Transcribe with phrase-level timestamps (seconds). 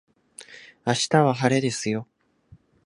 [0.83, 2.07] 明日は晴れですよ